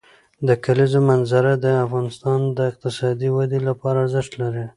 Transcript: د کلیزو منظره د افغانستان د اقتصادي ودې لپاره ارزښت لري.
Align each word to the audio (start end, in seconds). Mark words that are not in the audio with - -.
د 0.47 0.49
کلیزو 0.63 0.99
منظره 1.09 1.53
د 1.65 1.65
افغانستان 1.85 2.39
د 2.57 2.59
اقتصادي 2.71 3.29
ودې 3.35 3.59
لپاره 3.67 3.97
ارزښت 4.05 4.31
لري. 4.41 4.65